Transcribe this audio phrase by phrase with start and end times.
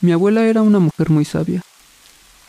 [0.00, 1.62] Mi abuela era una mujer muy sabia.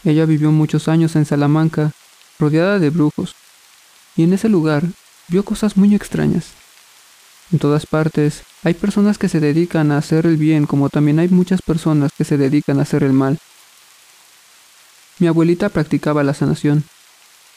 [0.04, 1.94] Ella vivió muchos años en Salamanca,
[2.38, 3.36] rodeada de brujos,
[4.16, 4.84] y en ese lugar
[5.30, 6.52] vio cosas muy extrañas.
[7.52, 11.30] En todas partes hay personas que se dedican a hacer el bien como también hay
[11.30, 13.40] muchas personas que se dedican a hacer el mal.
[15.18, 16.84] Mi abuelita practicaba la sanación.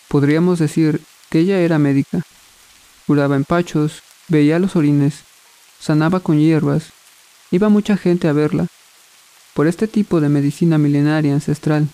[0.08, 2.22] Podríamos decir que ella era médica.
[3.06, 5.24] Curaba empachos, veía los orines,
[5.78, 6.92] sanaba con hierbas.
[7.50, 8.68] Iba mucha gente a verla.
[9.54, 11.88] Por este tipo de medicina milenaria ancestral,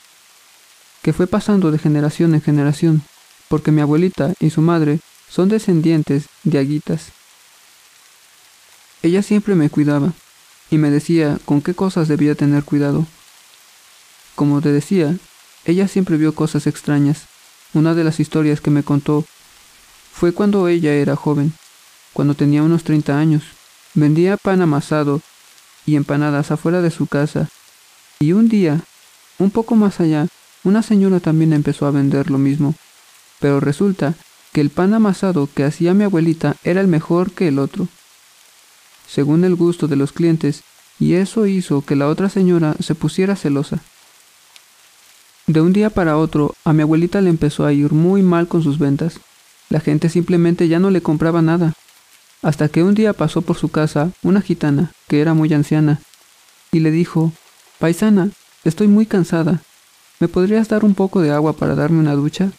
[1.02, 3.02] que fue pasando de generación en generación,
[3.48, 7.12] porque mi abuelita y su madre son descendientes de aguitas.
[9.02, 10.12] Ella siempre me cuidaba
[10.70, 13.06] y me decía con qué cosas debía tener cuidado.
[14.34, 15.16] Como te decía,
[15.64, 17.26] ella siempre vio cosas extrañas.
[17.74, 19.24] Una de las historias que me contó
[20.12, 21.52] fue cuando ella era joven,
[22.12, 23.42] cuando tenía unos 30 años.
[23.94, 25.22] Vendía pan amasado
[25.88, 27.48] y empanadas afuera de su casa.
[28.20, 28.82] Y un día,
[29.38, 30.28] un poco más allá,
[30.62, 32.74] una señora también empezó a vender lo mismo.
[33.40, 34.14] Pero resulta
[34.52, 37.88] que el pan amasado que hacía mi abuelita era el mejor que el otro,
[39.08, 40.62] según el gusto de los clientes,
[41.00, 43.78] y eso hizo que la otra señora se pusiera celosa.
[45.46, 48.62] De un día para otro, a mi abuelita le empezó a ir muy mal con
[48.62, 49.20] sus ventas.
[49.70, 51.72] La gente simplemente ya no le compraba nada.
[52.42, 56.00] Hasta que un día pasó por su casa una gitana, que era muy anciana,
[56.70, 57.32] y le dijo,
[57.78, 58.30] Paisana,
[58.64, 59.60] estoy muy cansada.
[60.20, 62.50] ¿Me podrías dar un poco de agua para darme una ducha?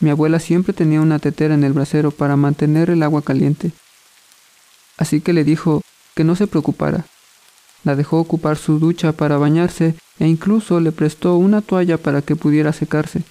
[0.00, 3.72] Mi abuela siempre tenía una tetera en el brasero para mantener el agua caliente.
[4.96, 5.82] Así que le dijo
[6.14, 7.06] que no se preocupara,
[7.84, 12.36] la dejó ocupar su ducha para bañarse e incluso le prestó una toalla para que
[12.36, 13.22] pudiera secarse.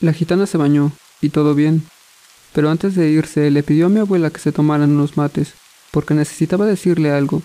[0.00, 1.84] La gitana se bañó, y todo bien,
[2.52, 5.54] pero antes de irse le pidió a mi abuela que se tomaran unos mates,
[5.90, 7.42] porque necesitaba decirle algo.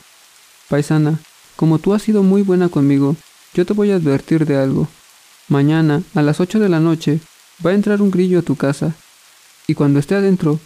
[0.70, 1.20] Paisana,
[1.56, 3.16] como tú has sido muy buena conmigo,
[3.54, 4.88] yo te voy a advertir de algo.
[5.48, 7.20] Mañana, a las ocho de la noche,
[7.66, 8.96] va a entrar un grillo a tu casa,
[9.68, 10.60] y cuando esté adentro,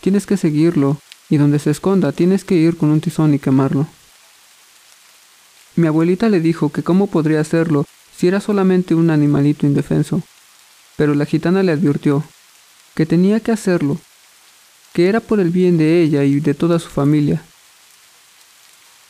[0.00, 0.98] tienes que seguirlo
[1.28, 3.86] y donde se esconda tienes que ir con un tizón y quemarlo.
[5.76, 10.22] Mi abuelita le dijo que cómo podría hacerlo si era solamente un animalito indefenso,
[10.96, 12.22] pero la gitana le advirtió
[12.94, 13.98] que tenía que hacerlo,
[14.92, 17.42] que era por el bien de ella y de toda su familia.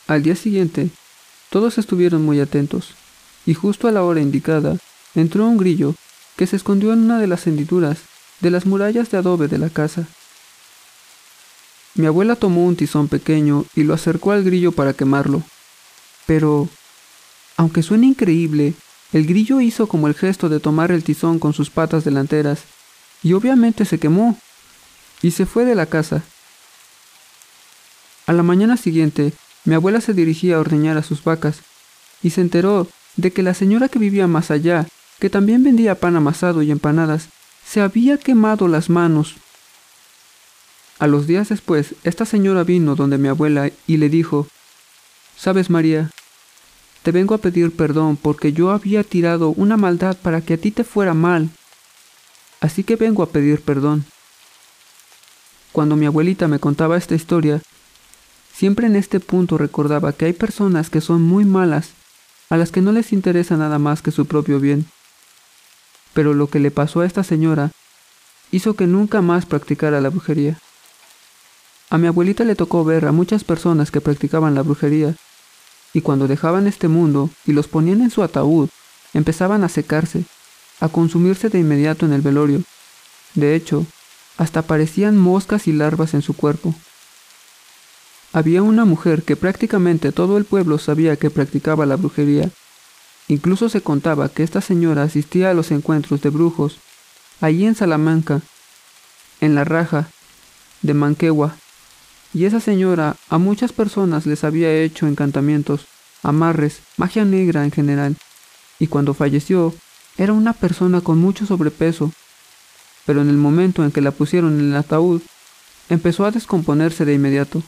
[0.06, 0.90] Al día siguiente,
[1.50, 2.94] todos estuvieron muy atentos,
[3.46, 4.76] y justo a la hora indicada,
[5.14, 5.94] entró un grillo
[6.36, 7.98] que se escondió en una de las hendiduras
[8.40, 10.06] de las murallas de adobe de la casa.
[11.94, 15.42] Mi abuela tomó un tizón pequeño y lo acercó al grillo para quemarlo.
[16.26, 16.68] Pero,
[17.56, 18.74] aunque suene increíble,
[19.12, 22.64] el grillo hizo como el gesto de tomar el tizón con sus patas delanteras,
[23.22, 24.38] y obviamente se quemó,
[25.22, 26.22] y se fue de la casa.
[28.26, 29.32] A la mañana siguiente,
[29.64, 31.60] mi abuela se dirigía a ordeñar a sus vacas,
[32.22, 34.86] y se enteró de que la señora que vivía más allá,
[35.18, 37.28] que también vendía pan amasado y empanadas,
[37.64, 39.36] se había quemado las manos
[41.02, 44.46] a los días después, esta señora vino donde mi abuela y le dijo,
[45.36, 46.10] Sabes, María,
[47.02, 50.70] te vengo a pedir perdón porque yo había tirado una maldad para que a ti
[50.70, 51.50] te fuera mal.
[52.62, 54.04] Así que vengo a pedir perdón.
[55.72, 57.60] Cuando mi abuelita me contaba esta historia,
[58.54, 61.90] siempre en este punto recordaba que hay personas que son muy malas,
[62.50, 64.86] a las que no les interesa nada más que su propio bien.
[66.14, 67.72] Pero lo que le pasó a esta señora
[68.52, 70.56] hizo que nunca más practicara la brujería.
[71.90, 75.16] A mi abuelita le tocó ver a muchas personas que practicaban la brujería,
[75.92, 78.68] y cuando dejaban este mundo y los ponían en su ataúd,
[79.14, 80.26] empezaban a secarse,
[80.82, 82.60] a consumirse de inmediato en el velorio.
[83.34, 83.86] De hecho,
[84.36, 86.74] hasta aparecían moscas y larvas en su cuerpo.
[88.32, 92.50] Había una mujer que prácticamente todo el pueblo sabía que practicaba la brujería.
[93.28, 96.78] Incluso se contaba que esta señora asistía a los encuentros de brujos,
[97.40, 98.42] allí en Salamanca,
[99.40, 100.08] en la raja
[100.82, 101.54] de Manquehua,
[102.34, 105.86] y esa señora a muchas personas les había hecho encantamientos,
[106.24, 108.16] amarres, magia negra en general,
[108.80, 109.72] y cuando falleció
[110.16, 112.12] era una persona con mucho sobrepeso,
[113.06, 115.22] pero en el momento en que la pusieron en el ataúd,
[115.88, 117.62] empezó a descomponerse de inmediato.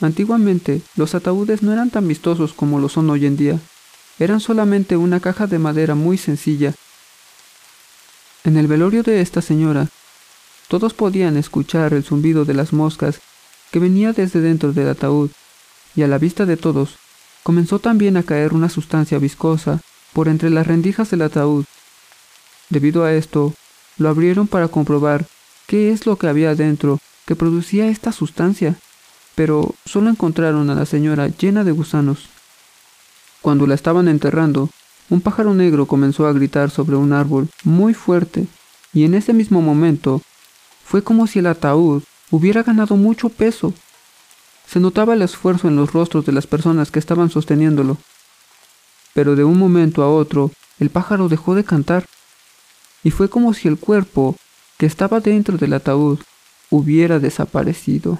[0.00, 3.60] Antiguamente, los ataúdes no eran tan vistosos como lo son hoy en día,
[4.18, 6.74] eran solamente una caja de madera muy sencilla.
[8.44, 9.88] En el velorio de esta señora
[10.68, 13.20] todos podían escuchar el zumbido de las moscas
[13.70, 15.30] que venía desde dentro del ataúd,
[15.94, 16.96] y a la vista de todos,
[17.42, 19.80] comenzó también a caer una sustancia viscosa
[20.12, 21.64] por entre las rendijas del ataúd.
[22.70, 23.54] Debido a esto,
[23.98, 25.26] lo abrieron para comprobar
[25.66, 28.76] qué es lo que había dentro que producía esta sustancia,
[29.34, 32.28] pero solo encontraron a la señora llena de gusanos.
[33.40, 34.70] Cuando la estaban enterrando,
[35.10, 38.46] un pájaro negro comenzó a gritar sobre un árbol muy fuerte,
[38.92, 40.22] y en ese mismo momento
[40.84, 43.74] fue como si el ataúd hubiera ganado mucho peso.
[44.66, 47.98] Se notaba el esfuerzo en los rostros de las personas que estaban sosteniéndolo.
[49.14, 52.06] Pero de un momento a otro, el pájaro dejó de cantar,
[53.04, 54.36] y fue como si el cuerpo
[54.78, 56.20] que estaba dentro del ataúd
[56.70, 58.18] hubiera desaparecido.